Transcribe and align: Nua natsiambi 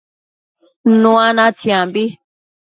Nua 1.01 1.27
natsiambi 1.37 2.05